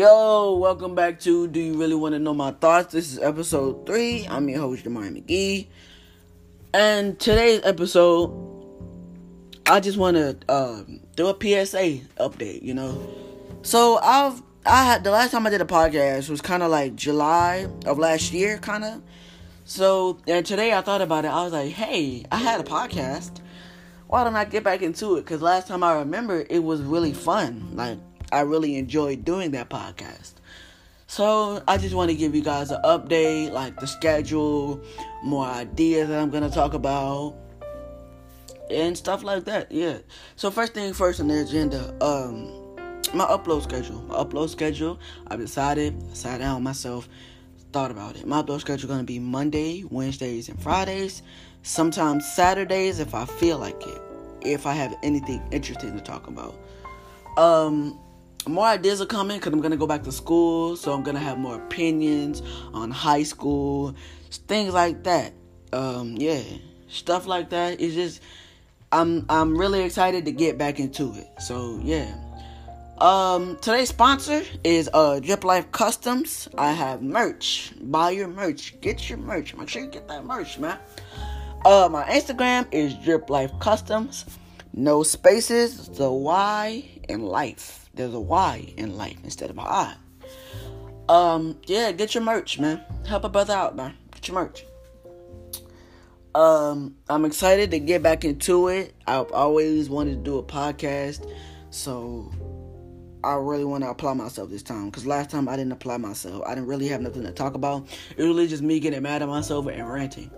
[0.00, 2.90] Yo, welcome back to Do You Really Want to Know My Thoughts?
[2.90, 4.28] This is episode 3.
[4.30, 5.66] I'm your host, Jamari McGee.
[6.72, 8.32] And today's episode,
[9.66, 10.84] I just want to uh,
[11.16, 12.98] do a PSA update, you know.
[13.60, 16.96] So, I've I had the last time I did a podcast was kind of like
[16.96, 19.02] July of last year, kind of.
[19.66, 21.28] So, and today I thought about it.
[21.28, 23.42] I was like, hey, I had a podcast.
[24.06, 25.26] Why don't I get back into it?
[25.26, 27.76] Because last time I remember, it was really fun.
[27.76, 27.98] Like,
[28.32, 30.32] I really enjoyed doing that podcast.
[31.06, 34.80] So I just want to give you guys an update, like the schedule,
[35.24, 37.34] more ideas that I'm gonna talk about,
[38.70, 39.72] and stuff like that.
[39.72, 39.98] Yeah.
[40.36, 42.76] So first thing first on the agenda, um,
[43.12, 44.00] my upload schedule.
[44.02, 45.00] My upload schedule.
[45.26, 47.08] I decided, I sat down myself,
[47.72, 48.24] thought about it.
[48.24, 51.22] My upload schedule is gonna be Monday, Wednesdays, and Fridays.
[51.62, 54.00] Sometimes Saturdays if I feel like it.
[54.42, 56.54] If I have anything interesting to talk about.
[57.36, 57.98] Um,
[58.48, 61.38] more ideas are coming because I'm gonna go back to school, so I'm gonna have
[61.38, 63.94] more opinions on high school,
[64.30, 65.32] things like that.
[65.72, 66.42] Um, yeah,
[66.88, 67.80] stuff like that.
[67.80, 68.22] It's just
[68.92, 71.28] I'm I'm really excited to get back into it.
[71.40, 72.12] So yeah.
[72.98, 76.48] Um, today's sponsor is uh Drip Lyfe Customs.
[76.58, 77.72] I have merch.
[77.80, 78.78] Buy your merch.
[78.80, 79.54] Get your merch.
[79.54, 80.78] Make sure you get that merch, man.
[81.64, 84.26] Uh, my Instagram is Drip Lyfe Customs.
[84.72, 85.88] No spaces.
[85.88, 89.94] The Y in life there's a Y in life instead of a I.
[91.08, 92.80] Um, yeah, get your merch, man.
[93.06, 93.94] Help a brother out, man.
[94.12, 94.64] Get your merch.
[96.34, 98.94] Um, I'm excited to get back into it.
[99.06, 101.28] I've always wanted to do a podcast,
[101.70, 102.32] so
[103.24, 104.86] I really want to apply myself this time.
[104.86, 106.44] Because last time I didn't apply myself.
[106.46, 107.88] I didn't really have nothing to talk about.
[108.16, 110.30] It was really just me getting mad at myself and ranting.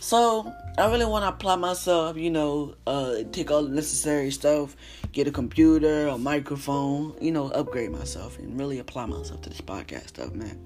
[0.00, 4.74] So I really want to apply myself, you know, uh, take all the necessary stuff,
[5.12, 9.60] get a computer, a microphone, you know, upgrade myself and really apply myself to this
[9.60, 10.58] podcast stuff, man.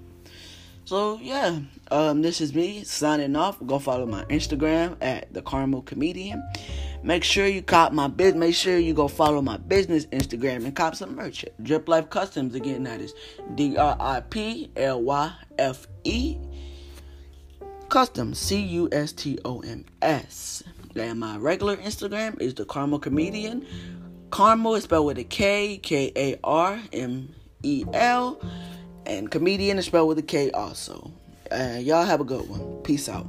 [0.84, 1.58] So yeah,
[1.90, 3.58] um, this is me signing off.
[3.66, 6.40] Go follow my Instagram at the Karmel Komedian.
[7.02, 8.38] Make sure you cop my business.
[8.38, 11.44] Make sure you go follow my business Instagram and cop some merch.
[11.60, 12.84] Drip Lyfe Customs again.
[12.84, 13.14] That is
[13.56, 16.36] D R I P L Y F E
[17.94, 20.64] Customs, C U S T O M S.
[20.96, 23.64] And my regular Instagram is the Karmel Komedian.
[24.32, 28.42] Caramel is spelled with a K, K A R M E L.
[29.06, 31.12] And comedian is spelled with a K also.
[31.52, 32.82] Uh, y'all have a good one.
[32.82, 33.28] Peace out.